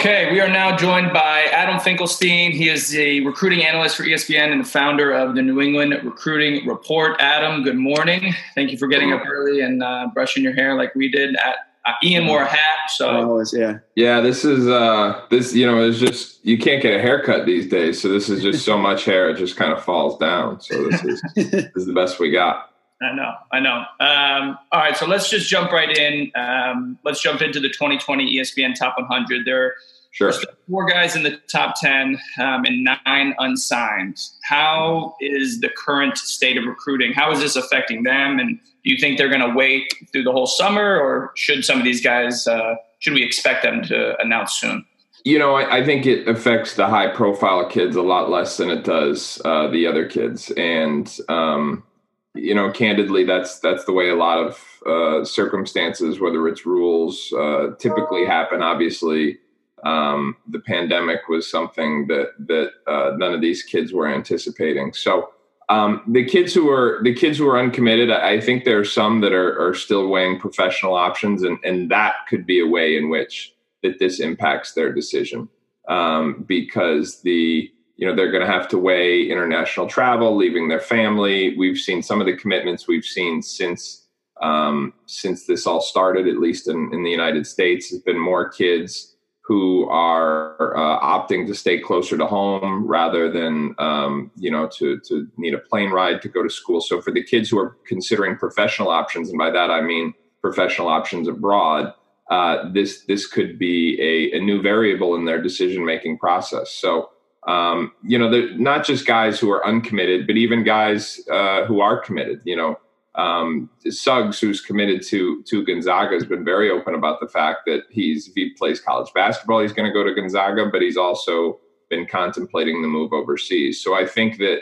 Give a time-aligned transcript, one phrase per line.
[0.00, 2.52] Okay, we are now joined by Adam Finkelstein.
[2.52, 6.66] He is a recruiting analyst for ESPN and the founder of the New England Recruiting
[6.66, 7.20] Report.
[7.20, 8.34] Adam, good morning.
[8.54, 11.36] Thank you for getting up early and uh, brushing your hair like we did.
[11.36, 13.80] At, uh, Ian wore a hat, so Always, yeah.
[13.94, 17.68] Yeah, this is uh this you know, it's just you can't get a haircut these
[17.68, 20.62] days, so this is just so much hair it just kind of falls down.
[20.62, 22.69] So this is this is the best we got.
[23.02, 23.84] I know, I know.
[23.98, 26.30] Um, all right, so let's just jump right in.
[26.34, 29.46] Um, let's jump into the 2020 ESPN Top 100.
[29.46, 29.74] There
[30.12, 30.28] Sure.
[30.28, 30.34] are
[30.68, 34.18] four guys in the top 10 um, and nine unsigned.
[34.42, 37.12] How is the current state of recruiting?
[37.12, 38.38] How is this affecting them?
[38.40, 41.78] And do you think they're going to wait through the whole summer, or should some
[41.78, 42.46] of these guys?
[42.48, 44.84] Uh, should we expect them to announce soon?
[45.24, 48.68] You know, I, I think it affects the high profile kids a lot less than
[48.70, 50.50] it does uh, the other kids.
[50.52, 51.84] And um,
[52.34, 57.32] you know, candidly, that's that's the way a lot of uh, circumstances, whether it's rules,
[57.32, 58.62] uh, typically happen.
[58.62, 59.38] Obviously,
[59.84, 64.92] um, the pandemic was something that that uh, none of these kids were anticipating.
[64.92, 65.30] So
[65.68, 69.20] um, the kids who are the kids who are uncommitted, I think there are some
[69.22, 73.08] that are, are still weighing professional options, and and that could be a way in
[73.08, 75.48] which that this impacts their decision
[75.88, 80.80] um, because the you know they're going to have to weigh international travel, leaving their
[80.80, 81.54] family.
[81.58, 84.06] We've seen some of the commitments we've seen since
[84.40, 88.48] um, since this all started, at least in, in the United States, has been more
[88.48, 94.66] kids who are uh, opting to stay closer to home rather than um, you know
[94.78, 96.80] to to need a plane ride to go to school.
[96.80, 100.88] So for the kids who are considering professional options, and by that I mean professional
[100.88, 101.92] options abroad,
[102.30, 106.72] uh, this this could be a, a new variable in their decision making process.
[106.72, 107.10] So
[107.46, 111.98] um, you know, not just guys who are uncommitted, but even guys uh, who are
[111.98, 112.42] committed.
[112.44, 112.80] You know,
[113.14, 117.84] um, Suggs, who's committed to to Gonzaga, has been very open about the fact that
[117.90, 121.58] he's if he plays college basketball, he's going to go to Gonzaga, but he's also
[121.88, 123.82] been contemplating the move overseas.
[123.82, 124.60] So I think that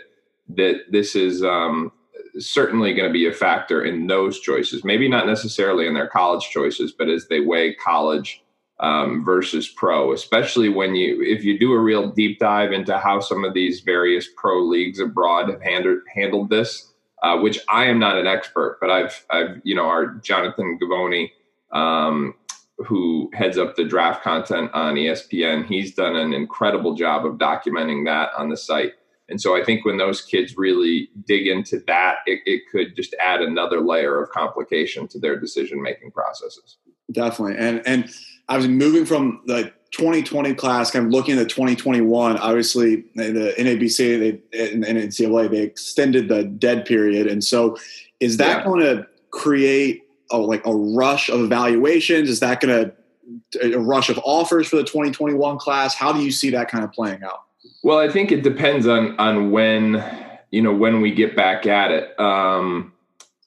[0.51, 1.93] that this is um,
[2.39, 4.85] certainly going to be a factor in those choices.
[4.85, 8.43] Maybe not necessarily in their college choices, but as they weigh college
[8.81, 13.21] um, versus pro, especially when you if you do a real deep dive into how
[13.21, 17.99] some of these various pro leagues abroad have handled handled this, uh, which I am
[17.99, 21.31] not an expert, but I've I've you know our Jonathan Givony,
[21.73, 22.35] um,
[22.79, 28.05] who heads up the draft content on ESPN, he's done an incredible job of documenting
[28.05, 28.93] that on the site.
[29.29, 33.15] And so I think when those kids really dig into that, it, it could just
[33.21, 36.79] add another layer of complication to their decision making processes.
[37.13, 37.57] Definitely.
[37.59, 38.11] And and
[38.49, 42.37] I was moving from the 2020 class, kind of looking at 2021.
[42.39, 44.19] Obviously, the NABC
[44.53, 47.77] they, and NCAA they extended the dead period, and so
[48.21, 48.65] is that Yeah.
[48.65, 52.29] going to create a, like a rush of evaluations?
[52.29, 52.93] Is that going
[53.53, 55.95] to a rush of offers for the 2021 class?
[55.95, 57.43] How do you see that kind of playing out?
[57.83, 60.05] Well, I think it depends on on when
[60.51, 62.19] you know when we get back at it.
[62.19, 62.93] Um,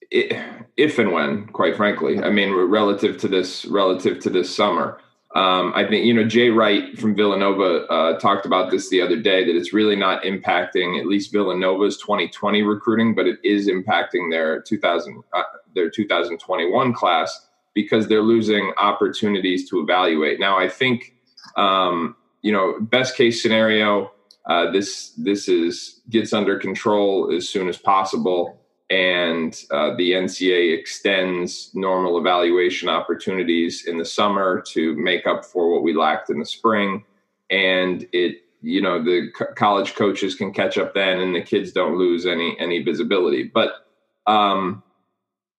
[0.10, 0.34] it
[0.82, 5.00] if and when, quite frankly, I mean, relative to this, relative to this summer,
[5.34, 9.16] um, I think you know Jay Wright from Villanova uh, talked about this the other
[9.16, 14.30] day that it's really not impacting at least Villanova's 2020 recruiting, but it is impacting
[14.30, 15.44] their 2000 uh,
[15.74, 20.38] their 2021 class because they're losing opportunities to evaluate.
[20.38, 21.16] Now, I think
[21.56, 24.12] um, you know best case scenario,
[24.48, 28.61] uh, this this is gets under control as soon as possible
[28.92, 35.72] and uh, the NCA extends normal evaluation opportunities in the summer to make up for
[35.74, 37.06] what we lacked in the spring.
[37.50, 41.72] And it, you know, the co- college coaches can catch up then, and the kids
[41.72, 43.44] don't lose any any visibility.
[43.44, 43.88] But
[44.28, 44.84] um,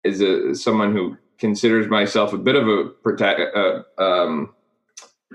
[0.05, 4.55] as a someone who considers myself a bit of a protect, uh, um,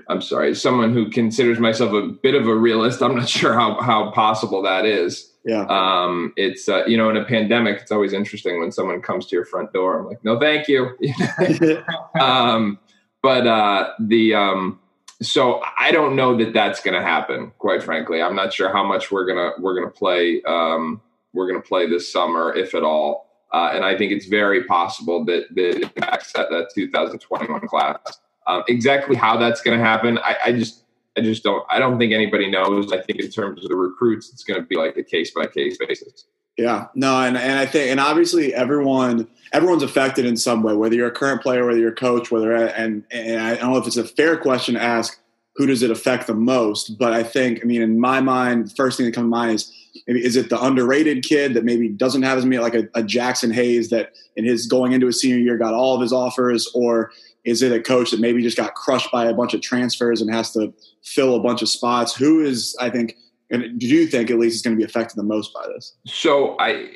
[0.08, 3.02] I'm sorry, someone who considers myself a bit of a realist.
[3.02, 5.66] I'm not sure how how possible that is Yeah.
[5.68, 9.36] um, it's uh, you know in a pandemic it's always interesting when someone comes to
[9.36, 10.96] your front door i'm like no thank you
[12.20, 12.78] um,
[13.22, 14.78] but uh, the um,
[15.22, 18.84] so i don't know that that's going to happen quite frankly i'm not sure how
[18.84, 21.00] much we're gonna we're gonna play um,
[21.34, 25.24] we're gonna play this summer if at all Uh, and I think it's very possible
[25.24, 28.20] that, that impacts that, that 2021 class.
[28.48, 30.82] Um, exactly how that's going to happen, I, I, just
[31.18, 32.90] I just don't I don't think anybody knows.
[32.92, 35.46] I think in terms of the recruits, it's going to be like a case by
[35.46, 36.24] case basis.
[36.56, 40.94] Yeah, no, and, and I think and obviously everyone everyone's affected in some way, whether
[40.94, 43.86] you're a current player, whether you're a coach, whether and and I don't know if
[43.86, 45.20] it's a fair question to ask
[45.56, 48.74] who does it affect the most, but I think I mean in my mind, the
[48.74, 49.72] first thing that comes to mind is
[50.06, 53.02] maybe is it the underrated kid that maybe doesn't have as many like a, a
[53.02, 56.70] Jaxson Hayes that in his going into his senior year got all of his offers,
[56.74, 57.12] or
[57.44, 60.32] is it a coach that maybe just got crushed by a bunch of transfers and
[60.32, 62.14] has to fill a bunch of spots?
[62.14, 63.16] Who is, I think,
[63.50, 65.94] and do you think at least is going to be affected the most by this?
[66.06, 66.88] So I,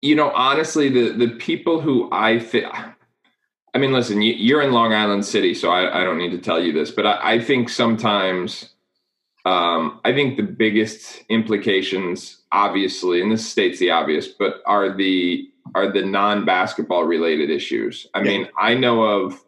[0.00, 2.66] you know, honestly, the the people who I think,
[3.74, 6.38] I mean, listen, you, are in Long Island City, so I, I, don't need to
[6.38, 8.71] tell you this, but I, I think sometimes,
[9.44, 15.48] um, I think the biggest implications, obviously, and this states the obvious, but are the
[15.74, 18.06] are the non-basketball related issues.
[18.14, 19.42] I mean, I know of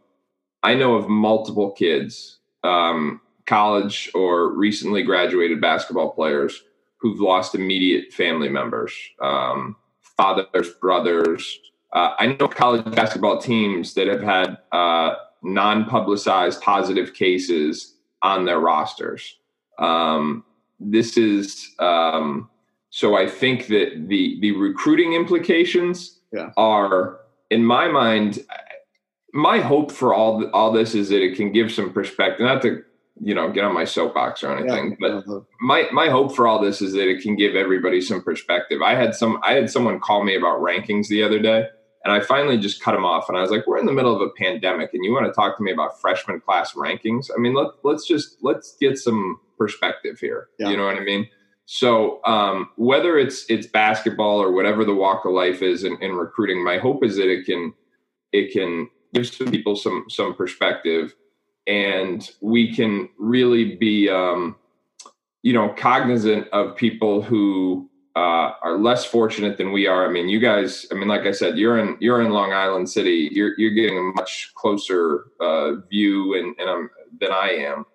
[0.63, 6.63] I know of multiple kids, um, college or recently graduated basketball players
[6.97, 9.77] who've lost immediate family members, um,
[10.17, 11.61] fathers, brothers.
[11.93, 18.59] Uh, I know college basketball teams that have had uh, non-publicized positive cases on their
[18.59, 19.37] rosters.
[19.79, 20.45] Um,
[20.81, 22.49] this is um,
[22.91, 26.51] so I think that the the recruiting implications yeah.
[26.57, 27.19] are,
[27.51, 28.39] in my mind,
[29.33, 32.47] my hope for all all this is that it can give some perspective.
[32.47, 32.83] Not to
[33.21, 34.97] you know get on my soapbox or anything, yeah.
[35.01, 35.41] but uh-huh.
[35.61, 38.81] my my hope for all this is that it can give everybody some perspective.
[38.81, 41.67] I had some I had someone call me about rankings the other day.
[42.05, 44.15] And I finally just cut him off, and I was like, "We're in the middle
[44.15, 47.31] of a pandemic, and you want to talk to me about freshman class rankings?
[47.35, 50.49] I mean, let let's just let's get some perspective here.
[50.59, 50.71] Yeah.
[50.71, 51.29] You know what I mean?
[51.67, 56.13] So um, whether it's it's basketball or whatever the walk of life is in, in,
[56.13, 57.73] recruiting, my hope is that it can
[58.33, 61.15] it can give some people some some perspective,
[61.67, 64.57] and we can really be um,
[65.43, 70.07] you know cognizant of people who uh, are less fortunate than we are.
[70.07, 70.87] I mean, you guys.
[70.91, 73.29] I mean, like I said, you're in you're in Long Island City.
[73.33, 76.91] You're you're getting a much closer uh, view and, and um,
[77.21, 77.87] than I am.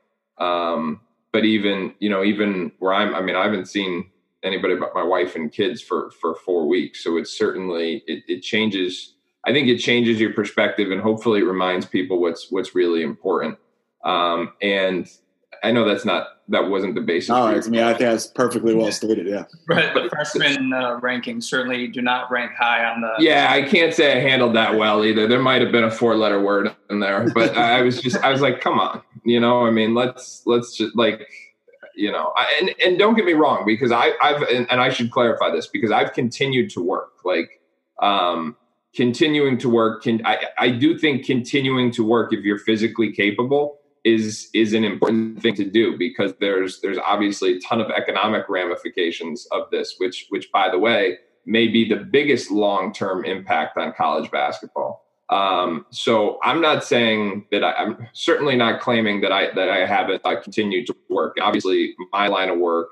[0.46, 1.02] Um,
[1.32, 4.10] but even you know even where i'm i mean i haven't seen
[4.44, 8.42] anybody but my wife and kids for for four weeks so it's certainly it, it
[8.42, 13.04] changes i think it changes your perspective and hopefully it reminds people what's what's really
[13.04, 13.58] important
[14.04, 15.08] um, and
[15.64, 17.30] I know that's not that wasn't the basis.
[17.30, 19.28] No, I mean I think that's perfectly well stated.
[19.28, 19.94] Yeah, right.
[19.94, 23.14] But freshman uh, rankings certainly do not rank high on the.
[23.20, 25.28] Yeah, I can't say I handled that well either.
[25.28, 28.42] There might have been a four-letter word in there, but I was just I was
[28.42, 29.66] like, come on, you know.
[29.66, 31.28] I mean, let's let's just like
[31.96, 34.90] you know, I, and and don't get me wrong because I I've and, and I
[34.90, 37.62] should clarify this because I've continued to work like
[38.02, 38.56] um
[38.96, 43.79] continuing to work can I, I do think continuing to work if you're physically capable
[44.06, 48.48] is is an important thing to do because there's there's obviously a ton of economic
[48.50, 53.94] ramifications of this which which by the way may be the biggest long-term impact on
[53.94, 55.06] college basketball.
[55.30, 59.86] Um, so i'm not saying that I, am certainly not claiming that i that i
[59.86, 61.38] haven't uh, continued to work.
[61.42, 62.90] Obviously my line of work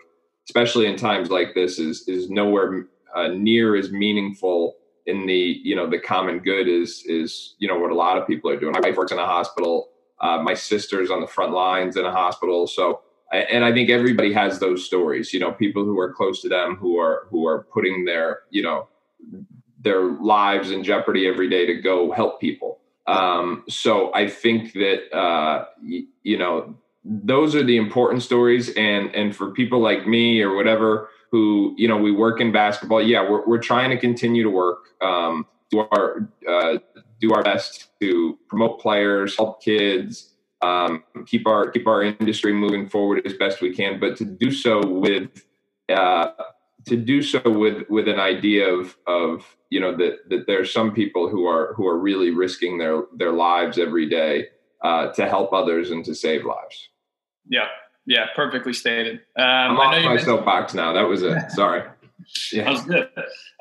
[0.47, 4.75] especially in times like this is is nowhere uh, near as meaningful
[5.05, 8.27] in the you know the common good is is you know what a lot of
[8.27, 8.73] people are doing.
[8.73, 9.89] My wife works in a hospital
[10.21, 12.67] uh, my sister's on the front lines in a hospital.
[12.67, 15.33] So, and I think everybody has those stories.
[15.33, 18.63] You know, people who are close to them who are who are putting their you
[18.63, 18.87] know
[19.79, 22.79] their lives in jeopardy every day to go help people.
[23.05, 29.13] Um, so I think that uh, y- you know those are the important stories, and
[29.15, 33.29] and for people like me or whatever who you know we work in basketball, yeah,
[33.29, 34.79] we're we're trying to continue to work.
[35.01, 36.77] Um, do our uh,
[37.19, 42.87] do our best to promote players, help kids, um, keep our keep our industry moving
[42.89, 43.99] forward as best we can.
[43.99, 45.45] But to do so with
[45.89, 46.31] uh,
[46.85, 50.65] to do so with with an idea of of you know that that there are
[50.65, 54.47] some people who are who are really risking their their lives every day
[54.83, 56.89] uh, to help others and to save lives.
[57.49, 57.67] Yeah,
[58.05, 59.21] yeah, perfectly stated.
[59.37, 60.93] Um, I'm off my soapbox now.
[60.93, 61.37] That was it.
[61.51, 61.83] Sorry.
[62.51, 62.63] Yeah.
[62.63, 63.09] That was good.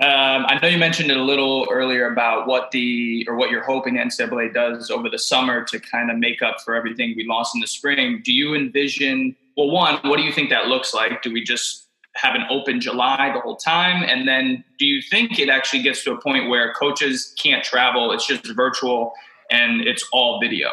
[0.02, 3.64] Um, I know you mentioned it a little earlier about what the or what you're
[3.64, 7.54] hoping NCAA does over the summer to kind of make up for everything we lost
[7.54, 8.20] in the spring.
[8.25, 9.35] Do you envision?
[9.56, 11.23] Well, one, what do you think that looks like?
[11.23, 14.02] Do we just have an open July the whole time?
[14.02, 18.12] And then do you think it actually gets to a point where coaches can't travel?
[18.12, 19.12] It's just virtual
[19.50, 20.68] and it's all video?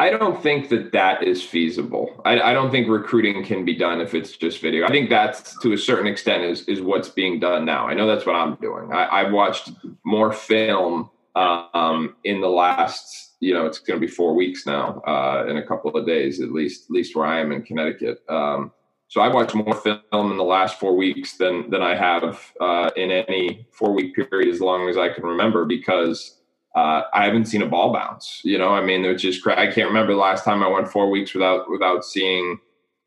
[0.00, 2.22] I don't think that that is feasible.
[2.24, 4.86] I, I, don't think recruiting can be done if it's just video.
[4.86, 7.88] I think that's to a certain extent is is what's being done now.
[7.88, 8.92] I know that's what I'm doing.
[8.92, 9.70] I, have watched
[10.04, 15.00] more film um, in the last, you know, it's going to be four weeks now,
[15.00, 18.22] uh, in a couple of days at least, at least where I am in Connecticut.
[18.28, 18.72] Um,
[19.08, 22.90] so I've watched more film in the last four weeks than than I have uh,
[22.94, 26.37] in any four week period as long as I can remember because
[26.78, 28.40] uh, I haven't seen a ball bounce.
[28.44, 31.10] You know, I mean, it's just I can't remember the last time I went four
[31.10, 32.58] weeks without without seeing.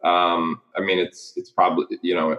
[0.04, 2.38] Um, I mean, it's it's probably you know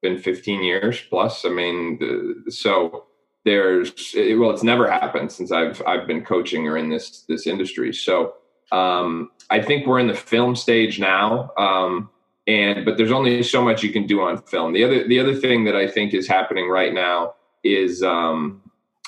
[0.00, 1.44] been 15 years plus.
[1.44, 3.06] I mean, the, so
[3.44, 7.92] there's well, it's never happened since I've I've been coaching or in this this industry.
[7.92, 8.34] So
[8.70, 11.50] um, I think we're in the film stage now.
[11.56, 12.10] Um,
[12.46, 14.72] and but there's only so much you can do on film.
[14.72, 17.34] The other the other thing that I think is happening right now
[17.64, 18.62] is um,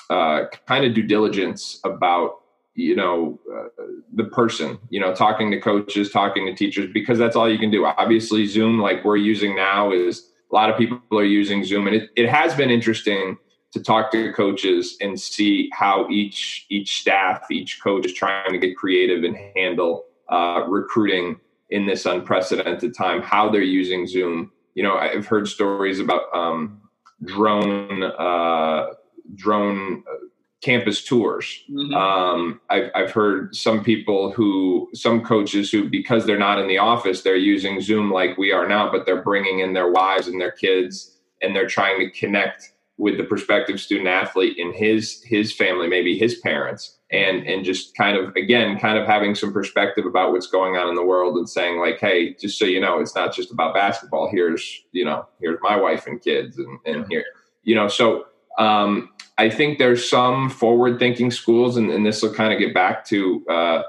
[0.09, 2.39] uh, kind of due diligence about
[2.75, 3.67] you know uh,
[4.15, 7.71] the person you know talking to coaches talking to teachers because that's all you can
[7.71, 7.85] do.
[7.85, 11.95] Obviously zoom like we're using now is a lot of people are using zoom and
[11.95, 13.37] it, it has been interesting
[13.71, 18.57] to talk to coaches and see how each each staff each coach is trying to
[18.57, 24.51] get creative and handle uh, recruiting in this unprecedented time how they're using zoom.
[24.75, 26.81] You know i've heard stories about um,
[27.25, 28.87] drone uh,
[29.35, 30.15] drone uh,
[30.63, 31.63] campus tours.
[31.69, 31.93] Mm-hmm.
[31.93, 36.77] Um, I've, I've heard some people who, some coaches who, because they're not in the
[36.77, 40.39] office, they're using Zoom like we are now, but they're bringing in their wives and
[40.39, 45.51] their kids, and they're trying to connect with the prospective student athlete in his his
[45.53, 50.05] family, maybe his parents, and and just kind of again, kind of having some perspective
[50.05, 52.99] about what's going on in the world and saying like, hey, just so you know,
[52.99, 54.29] it's not just about basketball.
[54.29, 57.25] Here's you know, here's my wife and kids, and and here,
[57.63, 58.25] you know, so
[58.59, 62.73] um, I think there's some forward thinking schools, and, and this will kind of get
[62.73, 63.81] back to uh,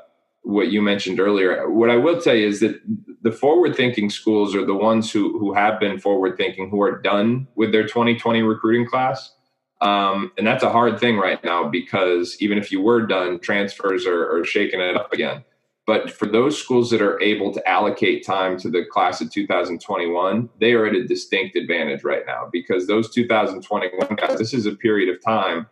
[0.42, 1.70] what you mentioned earlier.
[1.70, 2.80] What I will tell you is that
[3.22, 7.00] the forward thinking schools are the ones who, who have been forward thinking, who are
[7.00, 9.34] done with their 2020 recruiting class.
[9.80, 14.06] Um, and that's a hard thing right now because even if you were done, transfers
[14.06, 15.44] are, are shaking it up again.
[15.86, 20.48] But for those schools that are able to allocate time to the class of 2021,
[20.58, 24.74] they are at a distinct advantage right now because those 2021 guys, this is a
[24.74, 25.66] period of time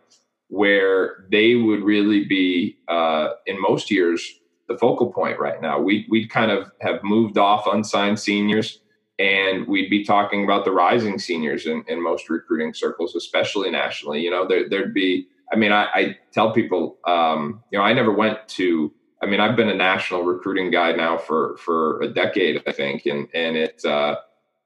[0.49, 5.79] where they would really be, uh, in most years, the focal point right now.
[5.79, 8.79] We we kind of have moved off unsigned seniors,
[9.19, 14.21] and we'd be talking about the rising seniors in, in most recruiting circles, especially nationally.
[14.21, 15.27] You know, there, would be.
[15.51, 18.91] I mean, I, I tell people, um, you know, I never went to
[19.23, 23.05] I mean, I've been a national recruiting guy now for for a decade, I think,
[23.05, 24.17] and and it, uh,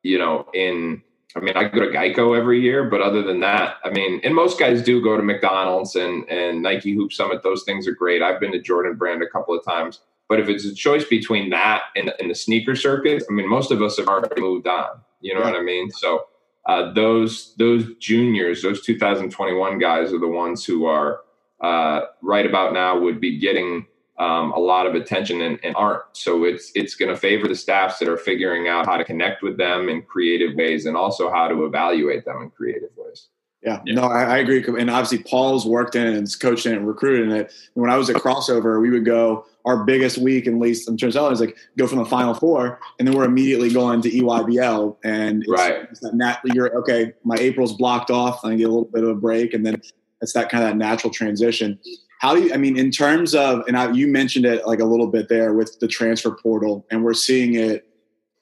[0.01, 1.03] you know, in
[1.35, 4.33] I mean, I go to Geico every year, but other than that, I mean, and
[4.33, 7.43] most guys do go to McDonald's and and Nike Hoop Summit.
[7.43, 8.23] Those things are great.
[8.23, 11.51] I've been to Jordan Brand a couple of times, but if it's a choice between
[11.51, 15.01] that and, and the sneaker circuit, I mean, most of us have already moved on.
[15.21, 15.51] You know yeah.
[15.51, 15.91] what I mean?
[15.91, 16.25] So
[16.65, 21.21] uh, those those juniors, those 2021 guys, are the ones who are
[21.61, 23.85] uh, right about now would be getting
[24.19, 26.03] um, a lot of attention and, and aren't.
[26.13, 29.43] So it's it's going to favor the staffs that are figuring out how to connect
[29.43, 33.27] with them in creative ways and also how to evaluate them in creative ways.
[33.63, 33.95] Yeah, yeah.
[33.95, 34.63] no, I, I, agree.
[34.63, 37.51] And obviously, Paul's worked in and coached in and recruited in it.
[37.75, 40.95] And when I was at Crossover, we would go our biggest week, at least in
[40.95, 44.09] terms of is like go from the Final Four, and then we're immediately going to
[44.09, 44.97] EYBL.
[45.03, 47.13] And it's, right, it's that nat- you're okay.
[47.23, 49.81] My April's blocked off, I get a little bit of a break, and then
[50.21, 51.79] it's that kind of that natural transition.
[52.19, 54.85] How do you, I mean, in terms of, and I, you mentioned it like a
[54.85, 57.87] little bit there with the transfer portal, and we're seeing it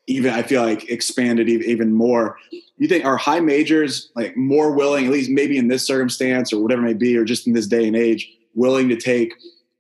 [0.08, 2.38] even, I feel like, expanded even more.
[2.78, 6.62] You think are high majors like more willing, at least maybe in this circumstance or
[6.62, 9.34] whatever it may be, or just in this day and age, willing to take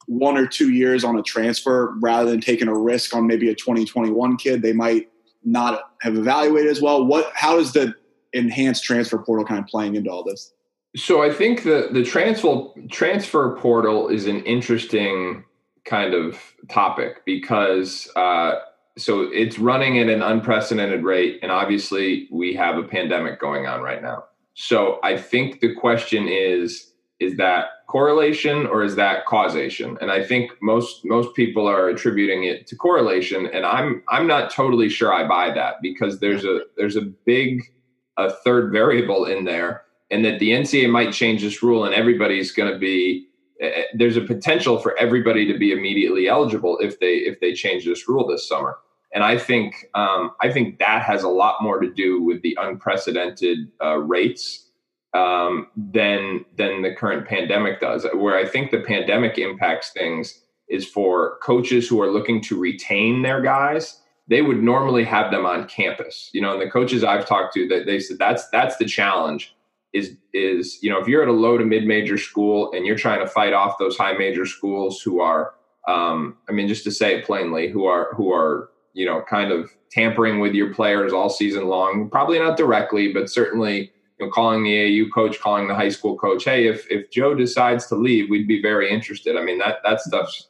[0.07, 3.55] one or two years on a transfer rather than taking a risk on maybe a
[3.55, 5.09] 2021 kid they might
[5.43, 7.05] not have evaluated as well?
[7.05, 7.95] What, how is the
[8.33, 10.51] enhanced transfer portal kind of playing into all this?
[10.95, 15.43] So I think the the transfer transfer portal is an interesting
[15.83, 18.55] kind of topic because uh,
[18.97, 23.81] so it's running at an unprecedented rate, and obviously we have a pandemic going on
[23.81, 24.23] right now.
[24.53, 30.21] So I think the question is is that correlation or is that causation and i
[30.21, 35.13] think most most people are attributing it to correlation and i'm i'm not totally sure
[35.13, 37.71] i buy that because there's a there's a big
[38.17, 42.51] a third variable in there and that the NCAA might change this rule and everybody's
[42.51, 43.27] going to be
[43.63, 47.85] uh, there's a potential for everybody to be immediately eligible if they if they change
[47.85, 48.77] this rule this summer.
[49.13, 52.57] And I think um, I think that has a lot more to do with the
[52.59, 54.71] unprecedented uh, rates
[55.13, 58.05] um, than than the current pandemic does.
[58.13, 63.21] Where I think the pandemic impacts things is for coaches who are looking to retain
[63.21, 64.01] their guys.
[64.27, 66.53] They would normally have them on campus, you know.
[66.53, 69.54] And the coaches I've talked to, that they said that's that's the challenge.
[69.95, 72.97] Is is you know if you're at a low to mid major school and you're
[72.97, 75.53] trying to fight off those high major schools who are,
[75.87, 79.51] um, I mean, just to say it plainly, who are who are you know kind
[79.51, 82.09] of tampering with your players all season long.
[82.09, 86.17] Probably not directly, but certainly you know, calling the AU coach, calling the high school
[86.17, 89.37] coach, hey, if if Joe decides to leave, we'd be very interested.
[89.37, 90.49] I mean, that that stuff's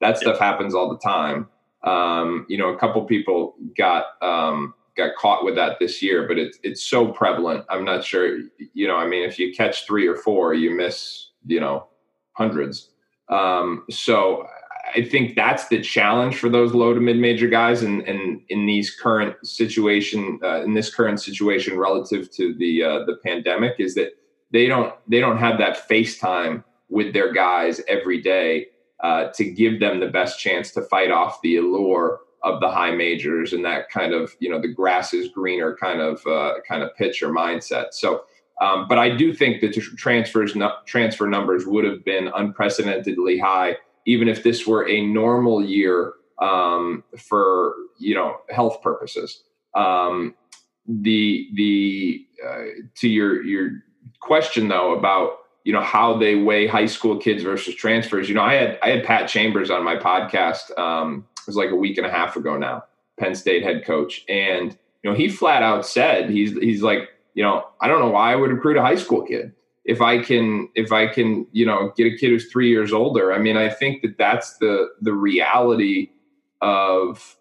[0.00, 1.48] that stuff happens all the time.
[1.84, 6.38] Um, you know, a couple people got um, got caught with that this year, but
[6.38, 7.64] it's it's so prevalent.
[7.68, 8.38] I'm not sure.
[8.74, 11.86] You know, I mean, if you catch three or four, you miss you know
[12.32, 12.90] hundreds.
[13.28, 14.46] Um, so
[14.94, 18.66] I think that's the challenge for those low to mid major guys, and in, in,
[18.66, 23.94] these current situation, uh, in this current situation relative to the uh, the pandemic, is
[23.96, 24.12] that
[24.52, 28.66] they don't they don't have that FaceTime with their guys every day
[29.02, 32.92] uh, to give them the best chance to fight off the allure of the high
[32.92, 36.82] majors and that kind of you know the grass is greener kind of uh, kind
[36.82, 37.86] of pitch or mindset.
[37.92, 38.24] So.
[38.58, 43.76] Um, but I do think that transfers transfer numbers would have been unprecedentedly high
[44.06, 49.42] even if this were a normal year um, for you know health purposes.
[49.74, 50.34] Um,
[50.86, 52.64] the the uh,
[52.96, 53.82] to your your
[54.20, 58.28] question though about you know how they weigh high school kids versus transfers.
[58.28, 60.76] You know, I had I had Pat Chambers on my podcast.
[61.46, 62.84] Was like a week and a half ago now.
[63.18, 67.42] Penn State head coach, and you know he flat out said he's he's like you
[67.42, 69.52] know I don't know why I would recruit a high school kid
[69.86, 73.32] if I can if I can you know get a kid who's three years older.
[73.32, 76.10] I mean, I think that that's the the reality
[76.60, 77.36] of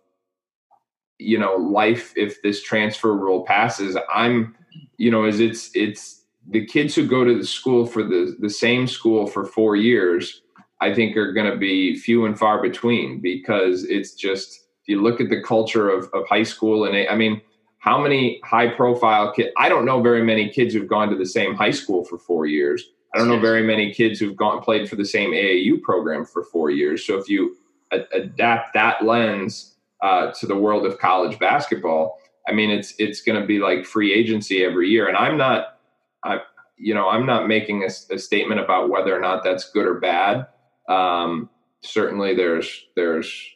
[1.17, 3.97] you know life if this transfer rule passes.
[4.13, 4.55] I'm
[4.97, 8.49] you know is it's it's the kids who go to the school for the the
[8.49, 10.41] same school for four years.
[10.81, 15.01] I think are going to be few and far between because it's just if you
[15.01, 17.41] look at the culture of, of high school and I mean
[17.79, 21.25] how many high profile kids i don't know very many kids who've gone to the
[21.25, 22.83] same high school for four years.
[23.13, 26.43] I don't know very many kids who've gone played for the same aau program for
[26.43, 27.05] four years.
[27.05, 27.55] So if you
[27.91, 33.21] a- adapt that lens uh, to the world of college basketball i mean it's it's
[33.21, 35.07] going to be like free agency every year.
[35.07, 35.79] And i'm not
[36.23, 36.39] i
[36.77, 39.99] you know i'm not making a, a statement about whether or not that's good or
[39.99, 40.47] bad
[40.87, 41.49] um,
[41.81, 43.55] certainly there's there's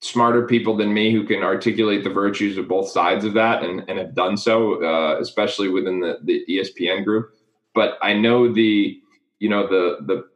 [0.00, 3.82] smarter people than me who can articulate the virtues of both sides of that and,
[3.88, 7.30] and have done so, uh, especially within the, the ESPN group.
[7.74, 9.00] But I know the,
[9.40, 10.28] you know, the, the,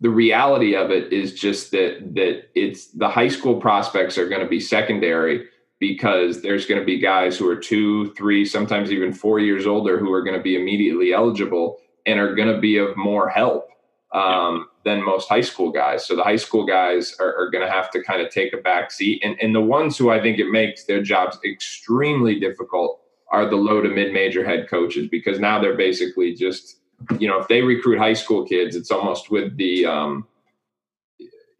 [0.00, 4.42] the reality of it is just that that it's the high school prospects are going
[4.42, 5.46] to be secondary
[5.80, 9.98] because there's going to be guys who are two, three, sometimes even four years older
[9.98, 13.68] who are going to be immediately eligible and are going to be of more help
[14.16, 16.06] um, than most high school guys.
[16.06, 18.56] So the high school guys are, are going to have to kind of take a
[18.56, 19.20] back seat.
[19.22, 23.56] And, and the ones who I think it makes their jobs extremely difficult are the
[23.56, 26.78] low to mid major head coaches because now they're basically just,
[27.18, 30.26] you know, if they recruit high school kids, it's almost with the, um,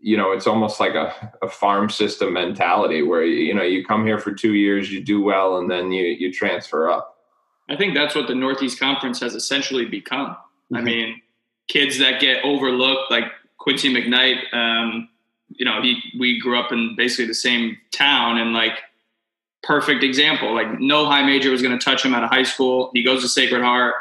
[0.00, 4.06] you know, it's almost like a, a farm system mentality where, you know, you come
[4.06, 7.18] here for two years, you do well, and then you, you transfer up.
[7.68, 10.28] I think that's what the Northeast Conference has essentially become.
[10.28, 10.76] Mm-hmm.
[10.76, 11.20] I mean,
[11.68, 13.24] kids that get overlooked, like
[13.58, 14.52] Quincy McKnight.
[14.54, 15.08] Um,
[15.48, 18.78] you know, he we grew up in basically the same town, and like
[19.62, 20.54] perfect example.
[20.54, 22.90] Like no high major was going to touch him out of high school.
[22.94, 23.94] He goes to Sacred Heart.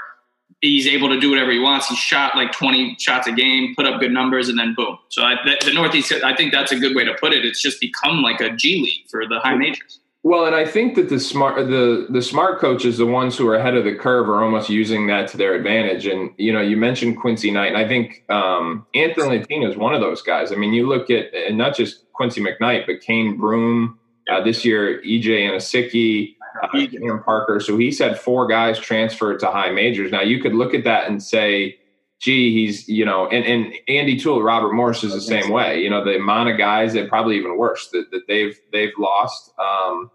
[0.61, 1.89] He's able to do whatever he wants.
[1.89, 4.97] He shot like 20 shots a game, put up good numbers, and then boom.
[5.09, 7.45] So I, the, the Northeast, I think that's a good way to put it.
[7.45, 9.99] It's just become like a G League for the high majors.
[10.25, 13.57] Well, and I think that the smart the the smart coaches, the ones who are
[13.57, 16.07] ahead of the curve, are almost using that to their advantage.
[16.07, 19.93] And you know, you mentioned Quincy Knight, and I think um, Anthony Latina is one
[19.93, 20.51] of those guys.
[20.51, 24.65] I mean, you look at and not just Quincy McKnight, but Cane Broome uh, this
[24.65, 27.59] year, EJ Anosike, uh, Cam Parker.
[27.59, 30.11] So he's had four guys transfer to high majors.
[30.11, 31.77] Now you could look at that and say,
[32.25, 35.81] gee, he's you know, and and Andy Toole, Robert Morris is the same way.
[35.81, 39.51] You know, the amount of guys that probably even worse that, that they've they've lost.
[39.59, 40.09] Um,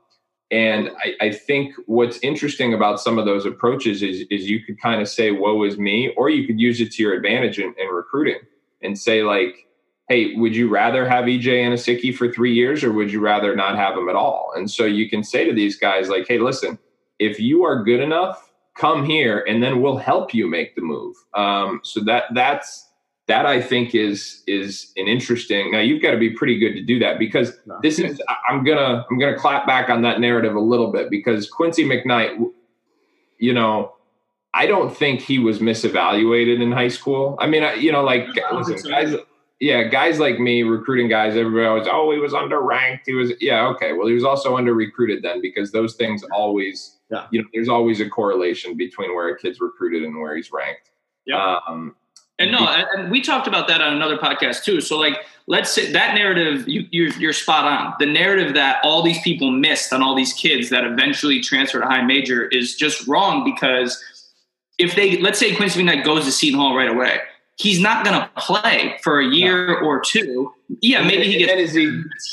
[0.50, 4.80] and I, I, think what's interesting about some of those approaches is, is you could
[4.80, 7.72] kind of say, woe is me, or you could use it to your advantage in,
[7.78, 8.40] in recruiting
[8.82, 9.68] and say, like,
[10.08, 13.76] hey, would you rather have EJ Anosike for three years or would you rather not
[13.76, 14.52] have him at all?
[14.56, 16.80] And so you can say to these guys, like, hey, listen,
[17.20, 21.16] if you are good enough, come here and then we'll help you make the move.
[21.34, 22.88] Um, so that that's
[23.26, 25.70] that I think is is an interesting.
[25.72, 28.20] Now you've got to be pretty good to do that because this is.
[28.48, 32.44] I'm gonna I'm gonna clap back on that narrative a little bit because Quincy McKnight,
[33.38, 33.94] you know,
[34.52, 37.36] I don't think he was misevaluated in high school.
[37.38, 39.14] I mean, I, you know, like listen, guys
[39.60, 43.00] yeah, guys like me recruiting guys, everybody always, oh, he was underranked.
[43.04, 43.92] He was, yeah, okay.
[43.92, 47.26] Well, he was also under recruited then because those things always, Yeah.
[47.30, 50.90] you know, there's always a correlation between where a kid's recruited and where he's ranked.
[51.26, 51.58] Yeah.
[51.68, 51.94] Um,
[52.38, 54.80] And no, and we talked about that on another podcast too.
[54.80, 57.92] So like, let's say that narrative, you, you're, you're spot on.
[57.98, 61.86] The narrative that all these people missed on all these kids that eventually transfer to
[61.86, 64.02] high major is just wrong because
[64.78, 67.18] if they, let's say Quincy McKnight goes to Seton Hall right away,
[67.60, 70.50] he's not going to play for a year or two.
[70.80, 71.70] Yeah, maybe he and gets.
[71.70, 71.86] is he,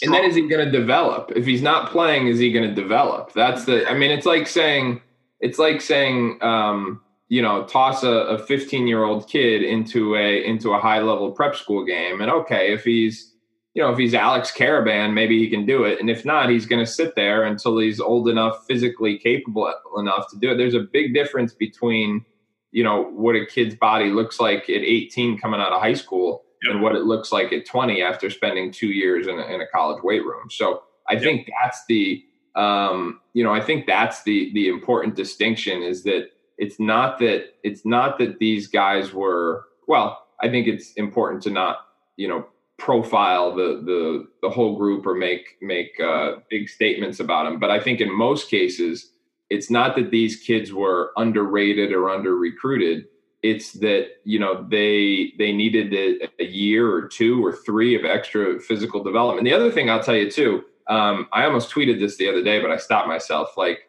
[0.04, 1.34] and then is he going to develop?
[1.36, 3.34] If he's not playing, is he going to develop?
[3.34, 3.90] That's the.
[3.90, 5.02] I mean, it's like saying,
[5.42, 10.46] it's like saying, um, you know, toss a, a 15 year old kid into a
[10.46, 13.34] into a high level prep school game, and okay, if he's
[13.74, 16.66] you know if he's Alex Karaban, maybe he can do it, and if not, he's
[16.66, 20.56] going to sit there until he's old enough, physically capable enough to do it.
[20.56, 22.24] There's a big difference between
[22.72, 26.44] you know what a kid's body looks like at 18 coming out of high school
[26.64, 26.74] Yep.
[26.74, 29.68] and what it looks like at 20 after spending two years in a, in a
[29.68, 30.50] college weight room.
[30.50, 32.24] So I think that's the
[32.56, 37.50] um, you know I think that's the the important distinction is that it's not that
[37.64, 40.26] it's not that these guys were well.
[40.42, 41.78] I think it's important to not
[42.16, 47.44] you know profile the the the whole group or make make uh, big statements about
[47.44, 47.60] them.
[47.60, 49.12] But I think in most cases,
[49.50, 53.06] it's not that these kids were underrated or under recruited
[53.44, 58.04] it's that you know they they needed a, a, year or two or three of
[58.04, 59.46] extra physical development.
[59.46, 62.62] The other thing I'll tell you too, um, I almost tweeted this the other day,
[62.62, 63.56] but I stopped myself.
[63.56, 63.82] Like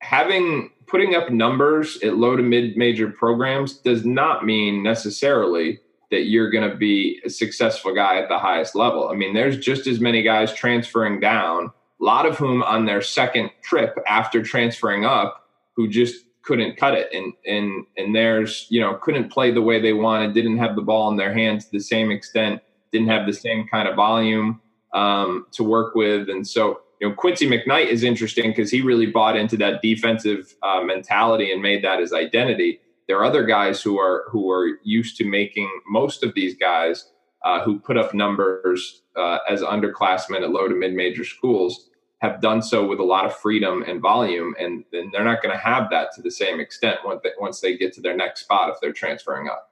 [0.00, 6.24] having putting up numbers at low to mid major programs does not mean necessarily that
[6.24, 9.08] you're going to be a successful guy at the highest level.
[9.08, 11.72] I mean, there's just as many guys transferring down,
[12.04, 16.92] a lot of whom on their second trip after transferring up, who just couldn't cut
[16.92, 17.08] it.
[17.14, 20.82] And and and there's you know couldn't play the way they wanted didn't have the
[20.82, 22.60] ball in their hands to the same extent
[22.92, 24.60] didn't have the same kind of volume
[24.92, 26.28] um, to work with.
[26.28, 30.54] And so you know quincy mcknight is interesting because he really bought into that defensive
[30.62, 32.80] uh, mentality and made that his identity.
[33.08, 37.10] There are other guys who are who are used to making most of these guys
[37.46, 41.88] uh, who put up numbers uh, as underclassmen at low to mid major schools
[42.24, 45.54] have done so with a lot of freedom and volume, and, and they're not going
[45.54, 48.40] to have that to the same extent once they, once they get to their next
[48.40, 49.70] spot if they're transferring up.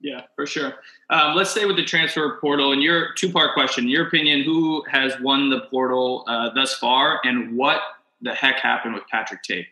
[0.00, 0.74] Yeah, for sure.
[1.10, 2.72] Um, let's stay with the transfer portal.
[2.72, 6.74] And your two part question, in your opinion, who has won the portal uh, thus
[6.74, 7.80] far, and what
[8.20, 9.66] the heck happened with Patrick Tape?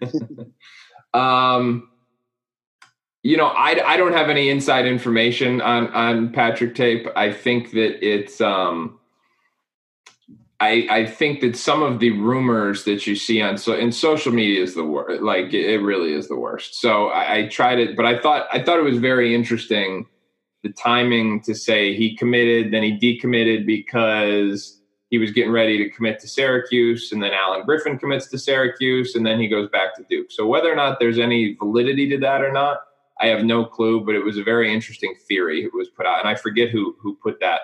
[1.14, 1.90] um,
[3.22, 7.06] you know, I, I don't have any inside information on on Patrick Tape.
[7.16, 8.99] I think that it's um,
[10.60, 14.32] I, I think that some of the rumors that you see on so in social
[14.32, 15.22] media is the worst.
[15.22, 16.80] Like it really is the worst.
[16.80, 20.06] So I, I tried it, but I thought I thought it was very interesting
[20.62, 25.90] the timing to say he committed, then he decommitted because he was getting ready to
[25.90, 29.96] commit to Syracuse, and then Alan Griffin commits to Syracuse, and then he goes back
[29.96, 30.30] to Duke.
[30.30, 32.78] So whether or not there's any validity to that or not,
[33.20, 34.04] I have no clue.
[34.04, 36.94] But it was a very interesting theory it was put out, and I forget who
[37.00, 37.62] who put that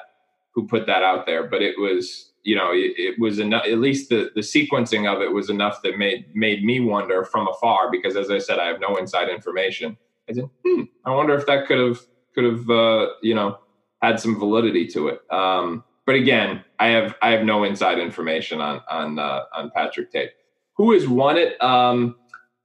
[0.55, 3.65] who put that out there, but it was you know, it, it, was enough.
[3.67, 7.49] At least the the sequencing of it was enough that made made me wonder from
[7.49, 7.91] afar.
[7.91, 9.97] Because as I said, I have no inside information.
[10.31, 12.01] I said, hmm, I wonder if that could have
[12.37, 13.59] could have uh, you know
[14.01, 15.21] had some validity to it.
[15.29, 20.13] Um, but again, I have I have no inside information on on uh, on Patrick
[20.13, 20.31] Tape.
[20.75, 21.61] Who has won it?
[21.61, 22.15] Um,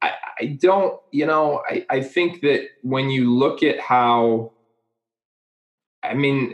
[0.04, 1.00] I, I don't.
[1.12, 4.52] You know, I, I think that when you look at how,
[6.04, 6.54] I mean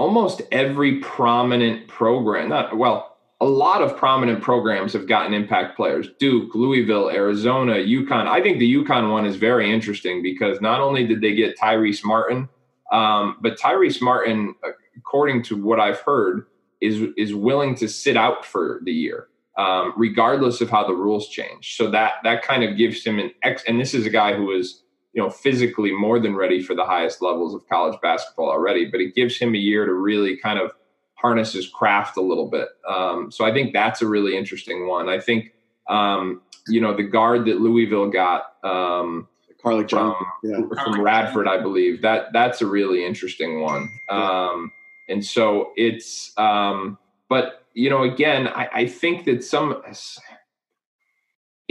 [0.00, 6.08] almost every prominent program, not well, a lot of prominent programs have gotten impact players.
[6.18, 8.26] Duke, Louisville, Arizona, UConn.
[8.26, 12.02] I think the UConn one is very interesting because not only did they get Tyrese
[12.02, 12.48] Martin,
[12.90, 14.54] um, but Tyrese Martin,
[14.96, 16.46] according to what I've heard,
[16.80, 21.28] is is willing to sit out for the year, um, regardless of how the rules
[21.28, 21.76] change.
[21.76, 23.64] So that that kind of gives him an ex.
[23.68, 24.82] And this is a guy who is
[25.12, 29.00] you know, physically more than ready for the highest levels of college basketball already, but
[29.00, 30.70] it gives him a year to really kind of
[31.14, 32.68] harness his craft a little bit.
[32.88, 35.08] Um, so I think that's a really interesting one.
[35.08, 35.52] I think,
[35.88, 39.28] um, you know, the guard that Louisville got, um,
[39.62, 40.84] Carlik Johnson, from, yeah.
[40.84, 43.90] from Radford, I believe that that's a really interesting one.
[44.08, 44.72] Um,
[45.08, 46.96] and so it's, um,
[47.28, 49.82] but you know, again, I, I think that some,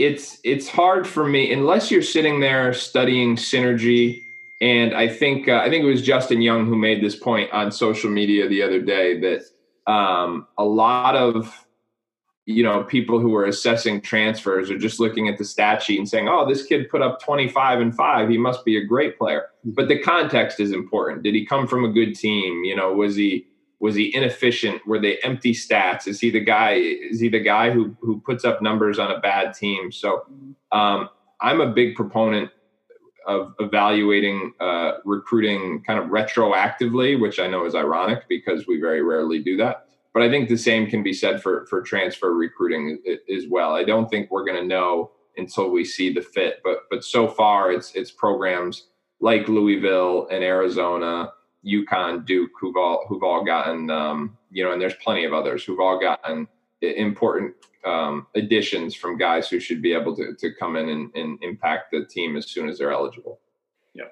[0.00, 4.22] it's it's hard for me unless you're sitting there studying synergy
[4.62, 7.70] and i think uh, i think it was justin young who made this point on
[7.70, 9.42] social media the other day that
[9.86, 11.66] um, a lot of
[12.46, 16.08] you know people who are assessing transfers are just looking at the stat sheet and
[16.08, 19.50] saying oh this kid put up 25 and 5 he must be a great player
[19.64, 21.22] But the context is important.
[21.22, 22.64] Did he come from a good team?
[22.64, 23.46] You know, was he
[23.80, 24.86] was he inefficient?
[24.86, 26.06] Were they empty stats?
[26.06, 26.74] Is he the guy?
[26.74, 29.90] Is he the guy who who puts up numbers on a bad team?
[29.90, 30.26] So
[30.70, 31.08] um,
[31.40, 32.50] I'm a big proponent
[33.26, 39.02] of evaluating uh, recruiting kind of retroactively, which I know is ironic because we very
[39.02, 39.86] rarely do that.
[40.12, 42.98] But I think the same can be said for for transfer recruiting
[43.34, 43.74] as well.
[43.74, 46.60] I don't think we're going to know until we see the fit.
[46.62, 48.88] But but so far, it's it's programs
[49.20, 51.32] like Louisville and Arizona,
[51.64, 55.64] UConn, Duke, who've all who've all gotten um, you know, and there's plenty of others
[55.64, 56.48] who've all gotten
[56.80, 61.42] important um, additions from guys who should be able to to come in and, and
[61.42, 63.40] impact the team as soon as they're eligible.
[63.94, 64.04] Yeah.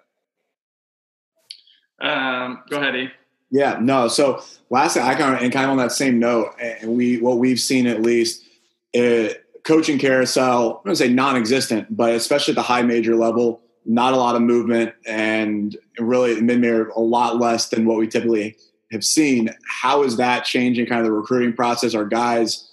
[2.01, 3.09] Um, go ahead, E.
[3.51, 4.09] Yeah, no.
[4.09, 7.39] So last I kind of and kind of on that same note, and we what
[7.39, 8.45] we've seen at least,
[8.93, 13.61] it, coaching carousel, I'm going to say non-existent, but especially at the high major level,
[13.89, 18.07] not a lot of movement, and really mid major a lot less than what we
[18.07, 18.57] typically
[18.93, 19.51] have seen.
[19.67, 21.95] How is that changing kind of the recruiting process?
[21.95, 22.69] Are guys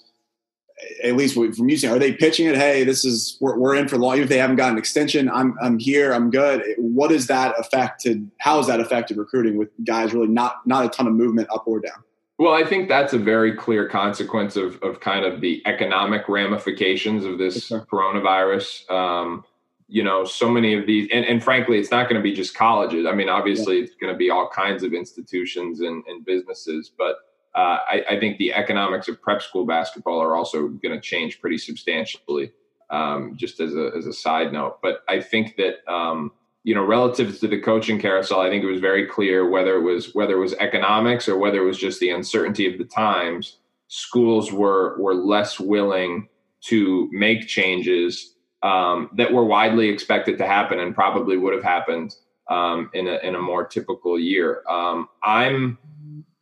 [1.02, 2.56] at least from you are they pitching it?
[2.56, 4.14] Hey, this is we're, we're in for long.
[4.14, 6.12] Even if they haven't got an extension, I'm I'm here.
[6.12, 6.62] I'm good.
[6.76, 8.30] What is that affected?
[8.38, 11.66] How has that affected recruiting with guys really not not a ton of movement up
[11.66, 12.04] or down?
[12.38, 17.24] Well, I think that's a very clear consequence of, of kind of the economic ramifications
[17.24, 18.90] of this coronavirus.
[18.90, 19.44] Um,
[19.88, 22.54] you know, so many of these, and, and frankly, it's not going to be just
[22.54, 23.06] colleges.
[23.06, 23.84] I mean, obviously, yeah.
[23.84, 27.16] it's going to be all kinds of institutions and, and businesses, but
[27.54, 31.40] uh, I, I, think the economics of prep school basketball are also going to change
[31.40, 32.52] pretty substantially.
[32.88, 36.30] Um, just as a as a side note, but I think that um,
[36.62, 39.82] you know, relative to the coaching carousel, I think it was very clear whether it
[39.82, 43.58] was whether it was economics or whether it was just the uncertainty of the times.
[43.88, 46.28] Schools were were less willing
[46.62, 52.14] to make changes um, that were widely expected to happen and probably would have happened
[52.48, 54.62] um, in a in a more typical year.
[54.68, 55.78] Um, I'm,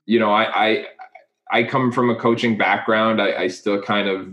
[0.06, 0.86] you know, I, I,
[1.50, 3.20] I come from a coaching background.
[3.20, 4.28] I, I still kind of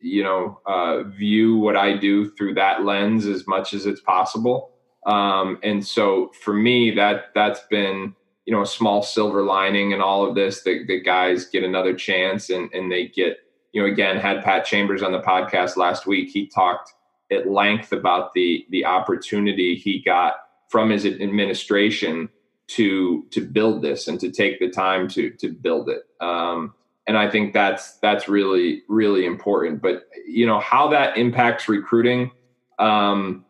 [0.00, 4.70] you know uh, view what I do through that lens as much as it's possible.
[5.06, 8.14] Um, and so for me, that that's been
[8.44, 11.94] you know a small silver lining in all of this that, the guys get another
[11.94, 13.38] chance and and they get
[13.72, 16.30] you know again had Pat Chambers on the podcast last week.
[16.30, 16.94] He talked
[17.30, 20.34] at length about the the opportunity he got
[20.68, 22.28] from his administration
[22.68, 26.02] to to build this and to take the time to to build it.
[26.20, 26.74] Um,
[27.06, 29.82] and I think that's that's really really important.
[29.82, 32.30] But you know how that impacts recruiting.
[32.78, 33.44] Um,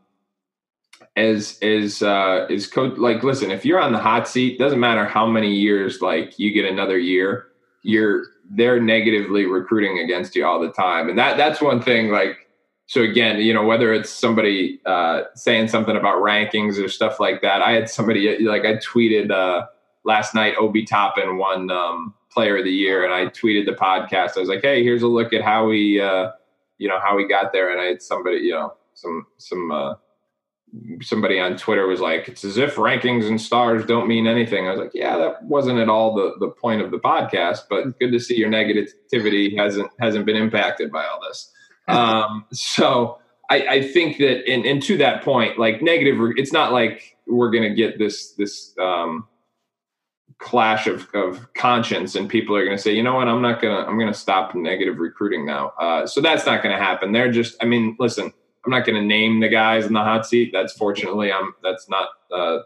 [1.16, 5.04] as as uh is coach like listen if you're on the hot seat doesn't matter
[5.04, 7.48] how many years like you get another year
[7.82, 12.47] you're they're negatively recruiting against you all the time and that that's one thing like
[12.88, 17.40] so again you know whether it's somebody uh saying something about rankings or stuff like
[17.42, 19.64] that i had somebody like i tweeted uh
[20.04, 24.36] last night obi toppin won um player of the year and i tweeted the podcast
[24.36, 26.30] i was like hey here's a look at how we uh
[26.78, 29.94] you know how we got there and i had somebody you know some some uh
[31.00, 34.72] somebody on Twitter was like, "It's as if rankings and stars don't mean anything." I
[34.72, 38.12] was like, "Yeah, that wasn't at all the the point of the podcast, but good
[38.12, 41.50] to see your negativity hasn't hasn't been impacted by all this."
[41.88, 43.18] Um, so
[43.50, 47.50] I, I, think that, and, and to that point, like negative, it's not like we're
[47.50, 49.26] going to get this this um,
[50.38, 53.26] clash of, of conscience, and people are going to say, "You know what?
[53.26, 56.76] I'm not gonna I'm going to stop negative recruiting now." Uh, so that's not going
[56.76, 57.12] to happen.
[57.12, 58.32] They're just, I mean, listen
[58.68, 60.50] I'm not going to name the guys in the hot seat.
[60.52, 62.58] That's fortunately, I'm that's not uh,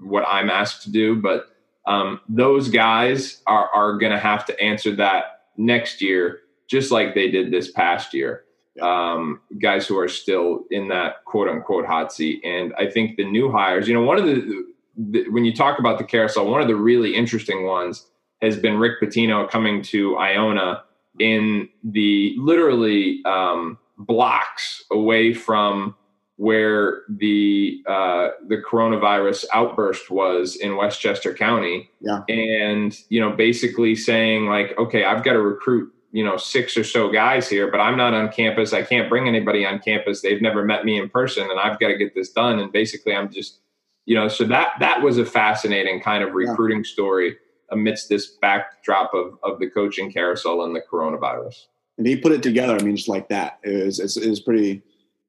[0.00, 1.22] what I'm asked to do.
[1.22, 1.46] But
[1.86, 7.14] um, those guys are are going to have to answer that next year, just like
[7.14, 8.42] they did this past year.
[8.80, 13.24] Um, guys who are still in that quote unquote hot seat, and I think the
[13.24, 13.88] new hires.
[13.88, 14.64] You know, one of the,
[14.96, 18.06] the when you talk about the carousel, one of the really interesting ones
[18.42, 20.82] has been Rick Pitino coming to Iona
[21.18, 23.22] in the literally.
[23.24, 25.94] Um, blocks away from
[26.36, 31.90] where the uh, the coronavirus outburst was in Westchester County.
[32.00, 32.22] Yeah.
[32.28, 36.84] And you know, basically saying like, okay, I've got to recruit you know six or
[36.84, 38.72] so guys here, but I'm not on campus.
[38.72, 40.22] I can't bring anybody on campus.
[40.22, 42.58] They've never met me in person, and I've got to get this done.
[42.58, 43.60] And basically, I'm just
[44.06, 46.92] you know, so that that was a fascinating kind of recruiting yeah.
[46.92, 47.36] story
[47.70, 51.66] amidst this backdrop of of the coaching carousel and the coronavirus
[51.98, 52.76] and he put it together.
[52.76, 53.58] I mean, just like that.
[53.62, 54.82] It was it's, it was pretty.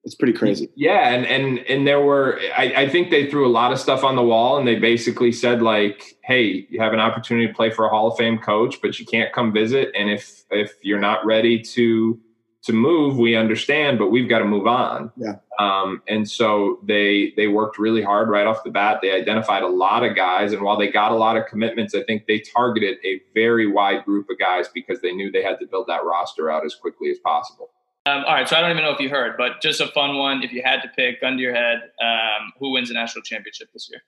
[0.08, 0.70] It's pretty crazy.
[0.74, 2.39] Yeah, and and and there were.
[2.58, 5.34] I, I think they threw a lot of stuff on the wall, and they basically
[5.34, 8.78] said like, "Hey, you have an opportunity to play for a Hall of Fame coach,
[8.82, 9.91] but you can't come visit.
[9.93, 12.17] And if if you're not ready to
[12.63, 15.34] to move, we understand, but we've got to move on." Yeah.
[15.60, 19.00] Um, and so they they worked really hard right off the bat.
[19.02, 22.04] They identified a lot of guys, and while they got a lot of commitments, I
[22.04, 25.67] think they targeted a very wide group of guys because they knew they had to
[25.67, 27.72] build that roster out as quickly as possible.
[28.08, 30.17] Um, all right, so I don't even know if you heard, but just a fun
[30.17, 30.43] one.
[30.43, 33.70] If you had to pick, gun to your head, um, who wins the national championship
[33.74, 34.02] this year?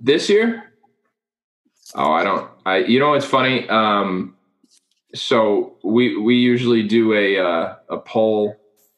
[0.00, 0.72] This year?
[1.94, 2.50] Oh, I don't.
[2.64, 3.68] I you know it's funny.
[3.68, 4.36] Um,
[5.14, 8.56] so we we usually do a uh, a poll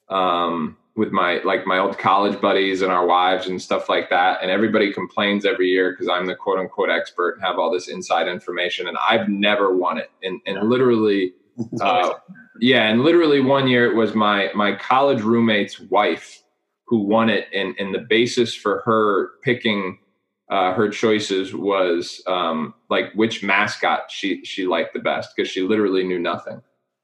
[0.08, 4.40] um, with my like my old college buddies and our wives and stuff like that,
[4.42, 7.88] and everybody complains every year because I'm the quote unquote expert and have all this
[7.88, 10.10] inside information, and I've never won it.
[10.22, 11.34] And and literally,
[11.80, 12.14] uh,
[12.60, 16.42] yeah, and literally one year it was my my college roommate's wife
[16.86, 19.98] who won it, and and the basis for her picking
[20.50, 25.62] uh, her choices was um, like which mascot she she liked the best because she
[25.62, 26.62] literally knew nothing.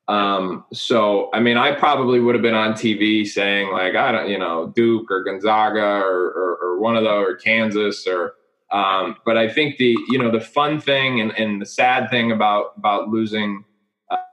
[0.09, 4.29] Um, so I mean, I probably would have been on TV saying like I don't,
[4.29, 8.35] you know, Duke or Gonzaga or or, or one of those or Kansas or.
[8.73, 12.33] Um, but I think the you know the fun thing and, and the sad thing
[12.33, 13.65] about about losing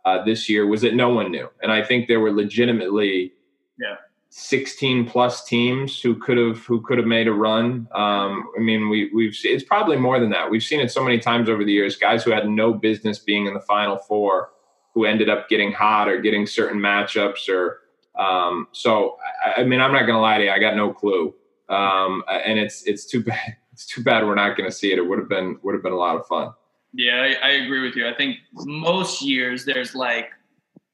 [0.05, 3.33] uh, this year was that no one knew, and I think there were legitimately
[3.79, 3.95] yeah
[4.33, 7.85] 16 plus teams who could have who could have made a run.
[7.93, 10.49] Um, I mean, we we've it's probably more than that.
[10.49, 11.97] We've seen it so many times over the years.
[11.97, 14.51] Guys who had no business being in the Final Four,
[14.93, 17.81] who ended up getting hot or getting certain matchups, or
[18.17, 19.17] um, so.
[19.45, 20.49] I, I, mean, I'm not going to lie to you.
[20.49, 21.35] I got no clue,
[21.67, 23.57] um, and it's it's too bad.
[23.73, 24.99] It's too bad we're not going to see it.
[24.99, 26.51] It would have been would have been a lot of fun.
[26.93, 28.07] Yeah, I, I agree with you.
[28.07, 30.29] I think most years there's like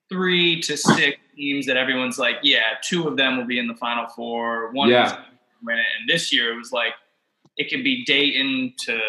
[0.10, 3.76] three to six teams that everyone's like, yeah, two of them will be in the
[3.76, 4.72] final four.
[4.72, 5.22] One yeah.
[5.64, 5.86] win it.
[6.00, 6.94] And this year it was like
[7.58, 9.00] it could be Dayton to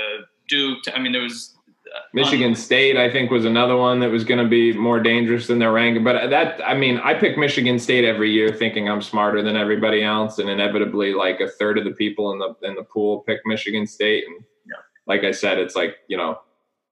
[0.48, 0.82] Duke.
[0.84, 1.54] To, I mean, there was
[1.94, 2.96] uh, Michigan State.
[2.96, 6.04] I think was another one that was going to be more dangerous than their ranking.
[6.04, 10.02] But that, I mean, I pick Michigan State every year, thinking I'm smarter than everybody
[10.02, 13.40] else, and inevitably, like a third of the people in the in the pool pick
[13.44, 14.24] Michigan State.
[14.26, 14.76] And yeah.
[15.06, 16.40] like I said, it's like you know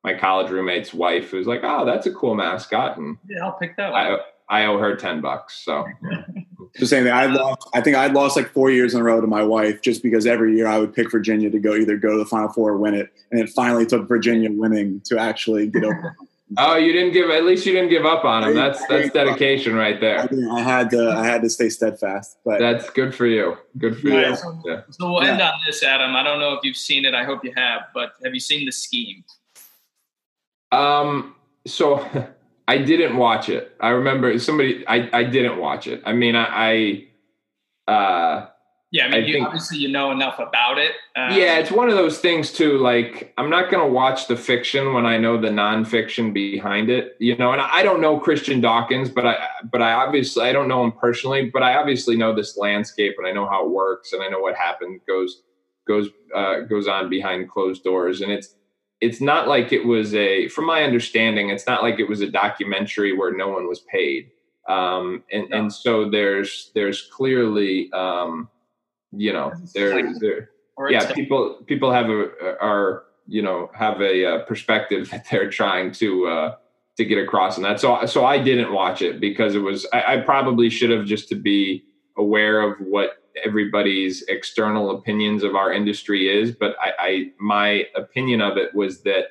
[0.06, 3.76] my college roommate's wife who's like, "Oh, that's a cool mascot," and yeah, I'll pick
[3.76, 3.90] that.
[3.92, 4.00] One.
[4.00, 5.58] I I owe her ten bucks.
[5.64, 5.84] So
[6.78, 7.12] the same thing.
[7.12, 7.68] I lost.
[7.74, 10.24] I think I'd lost like four years in a row to my wife just because
[10.24, 12.78] every year I would pick Virginia to go either go to the Final Four or
[12.78, 16.16] win it, and it finally took Virginia winning to actually get over.
[16.58, 17.28] oh, you didn't give.
[17.28, 18.54] At least you didn't give up on him.
[18.54, 20.20] That's that's dedication right there.
[20.20, 21.10] I, I had to.
[21.10, 22.38] I had to stay steadfast.
[22.44, 23.56] But that's good for you.
[23.76, 24.36] Good for yeah, you.
[24.36, 24.82] So, yeah.
[24.90, 26.14] so we'll end on this, Adam.
[26.14, 27.12] I don't know if you've seen it.
[27.14, 27.88] I hope you have.
[27.92, 29.24] But have you seen the scheme?
[30.76, 31.34] Um.
[31.66, 32.06] So
[32.68, 33.74] I didn't watch it.
[33.80, 34.86] I remember somebody.
[34.86, 36.02] I I didn't watch it.
[36.04, 37.06] I mean, I.
[37.86, 38.48] I uh,
[38.92, 40.92] yeah, I mean, I you, think, obviously you know enough about it.
[41.16, 42.78] Um, yeah, it's one of those things too.
[42.78, 47.16] Like, I'm not going to watch the fiction when I know the nonfiction behind it.
[47.18, 50.68] You know, and I don't know Christian Dawkins, but I, but I obviously I don't
[50.68, 54.12] know him personally, but I obviously know this landscape and I know how it works
[54.12, 55.42] and I know what happened goes
[55.86, 58.54] goes uh, goes on behind closed doors, and it's
[59.00, 62.30] it's not like it was a from my understanding it's not like it was a
[62.30, 64.30] documentary where no one was paid
[64.68, 65.58] um, and no.
[65.58, 68.48] and so there's there's clearly um,
[69.12, 70.50] you know there there
[70.90, 72.30] yeah people people have a
[72.60, 76.54] are you know have a, a, perspective that they're trying to uh,
[76.96, 80.14] to get across and that so so I didn't watch it because it was I,
[80.14, 81.84] I probably should have just to be
[82.16, 88.40] aware of what everybody's external opinions of our industry is, but I, I my opinion
[88.40, 89.26] of it was that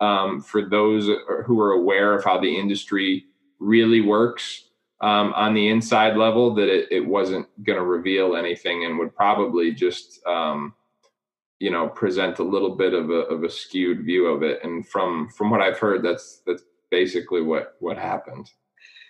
[0.00, 1.08] um, for those
[1.46, 3.26] who are aware of how the industry
[3.58, 4.64] really works
[5.00, 9.14] um, on the inside level, that it, it wasn't going to reveal anything and would
[9.14, 10.74] probably just um,
[11.58, 14.60] you know present a little bit of a, of a skewed view of it.
[14.62, 18.50] And from from what I've heard, that's that's basically what what happened.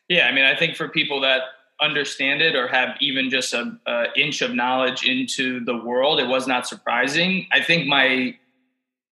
[0.08, 1.42] Yeah, I mean, I think for people that
[1.80, 6.26] understand it or have even just a, a, inch of knowledge into the world it
[6.26, 7.46] was not surprising.
[7.52, 8.34] I think my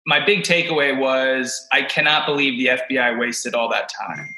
[0.05, 4.33] my big takeaway was i cannot believe the fbi wasted all that time.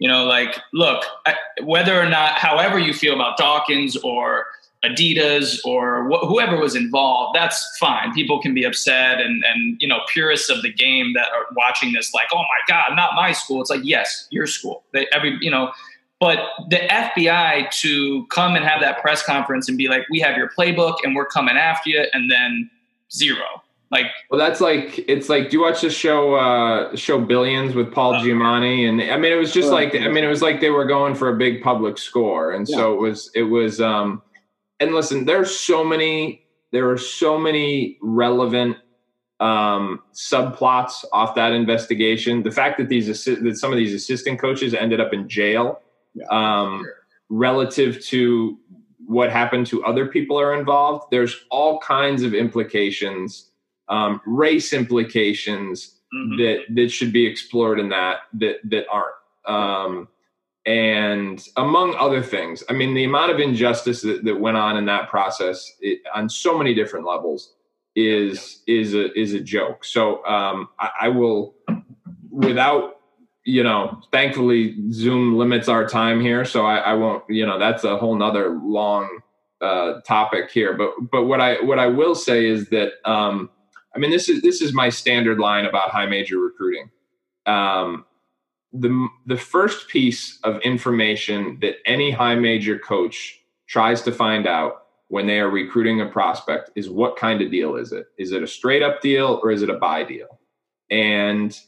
[0.00, 4.46] You know like look I, whether or not however you feel about dawkins or
[4.84, 8.12] adidas or wh- whoever was involved that's fine.
[8.12, 11.92] People can be upset and and you know purists of the game that are watching
[11.92, 13.60] this like oh my god not my school.
[13.60, 14.84] It's like yes your school.
[14.92, 15.72] They, every you know
[16.24, 16.38] but
[16.70, 20.48] the FBI to come and have that press conference and be like, we have your
[20.58, 22.70] playbook and we're coming after you, and then
[23.12, 23.44] zero.
[23.90, 25.50] Like, well, that's like it's like.
[25.50, 28.88] Do you watch the show uh, show Billions with Paul uh, Giamatti?
[28.88, 31.14] And I mean, it was just like I mean, it was like they were going
[31.14, 32.76] for a big public score, and yeah.
[32.76, 33.82] so it was it was.
[33.82, 34.22] um
[34.80, 38.78] And listen, there's so many there are so many relevant
[39.40, 42.42] um, subplots off that investigation.
[42.42, 45.82] The fact that these assi- that some of these assistant coaches ended up in jail
[46.30, 46.84] um,
[47.28, 48.58] relative to
[49.06, 51.06] what happened to other people are involved.
[51.10, 53.50] There's all kinds of implications,
[53.88, 56.36] um, race implications mm-hmm.
[56.38, 59.14] that that should be explored in that that that aren't.
[59.46, 60.08] Um,
[60.66, 64.86] and among other things, I mean, the amount of injustice that, that went on in
[64.86, 67.52] that process it, on so many different levels
[67.94, 69.84] is is a is a joke.
[69.84, 71.54] So um, I, I will,
[72.30, 73.00] without
[73.44, 77.24] you know, thankfully Zoom limits our time here, so I, I won't.
[77.28, 79.20] You know, that's a whole nother long
[79.60, 80.74] uh, topic here.
[80.74, 83.50] But but what I what I will say is that um,
[83.94, 86.90] I mean this is this is my standard line about high major recruiting.
[87.46, 88.06] Um,
[88.72, 94.86] the the first piece of information that any high major coach tries to find out
[95.08, 98.06] when they are recruiting a prospect is what kind of deal is it?
[98.18, 100.40] Is it a straight up deal or is it a buy deal?
[100.90, 101.58] And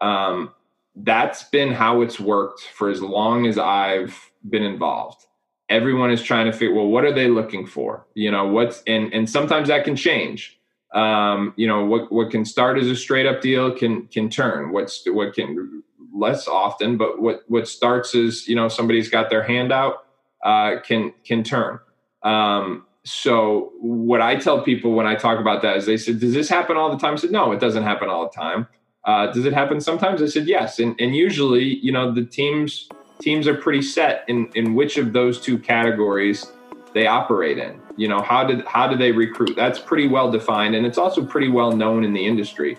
[0.00, 0.52] um,
[0.94, 5.26] that's been how it's worked for as long as I've been involved.
[5.68, 8.06] Everyone is trying to figure, well, what are they looking for?
[8.14, 10.58] You know, what's and and sometimes that can change.
[10.94, 14.72] Um, you know, what what can start as a straight up deal can can turn.
[14.72, 15.82] What's what can
[16.14, 20.04] less often, but what what starts as you know somebody's got their hand out
[20.44, 21.78] uh, can can turn.
[22.22, 26.34] Um, so what I tell people when I talk about that is they said, "Does
[26.34, 28.68] this happen all the time?" I said, "No, it doesn't happen all the time."
[29.04, 30.22] Uh, does it happen sometimes?
[30.22, 32.88] I said yes, and and usually, you know, the teams
[33.20, 36.52] teams are pretty set in in which of those two categories
[36.94, 37.80] they operate in.
[37.96, 39.56] You know, how did how do they recruit?
[39.56, 42.78] That's pretty well defined, and it's also pretty well known in the industry.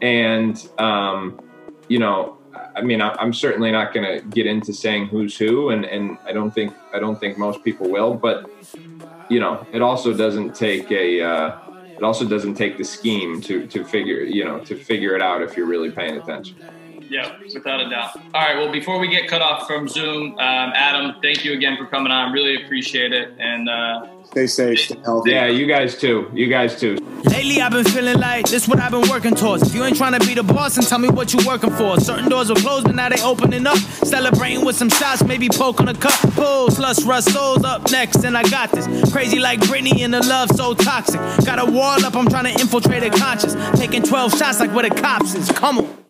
[0.00, 1.40] And um,
[1.88, 2.38] you know,
[2.76, 6.32] I mean, I'm certainly not going to get into saying who's who, and and I
[6.32, 8.48] don't think I don't think most people will, but
[9.28, 11.58] you know, it also doesn't take a uh,
[11.96, 15.42] it also doesn't take the scheme to to figure you know to figure it out
[15.42, 16.56] if you're really paying attention.
[17.08, 18.16] Yeah, without a doubt.
[18.16, 18.56] All right.
[18.56, 22.12] Well, before we get cut off from Zoom, um, Adam, thank you again for coming
[22.12, 22.32] on.
[22.32, 23.32] Really appreciate it.
[23.38, 25.30] And uh, stay safe, stay healthy.
[25.32, 26.30] Yeah, you guys too.
[26.32, 26.96] You guys too.
[27.24, 29.68] Lately, I've been feeling like this what I've been working towards.
[29.68, 31.98] If you ain't trying to be the boss, then tell me what you working for.
[32.00, 33.78] Certain doors were closed, but now they opening up.
[33.78, 36.18] Celebrating with some shots, maybe poke on a cup.
[36.34, 38.86] Pulls, lust, rust, souls up next, and I got this.
[39.12, 41.20] Crazy like Britney and the love so toxic.
[41.44, 43.54] Got a wall up, I'm trying to infiltrate a conscience.
[43.78, 45.50] Taking 12 shots like where the cops is.
[45.50, 46.03] Come on.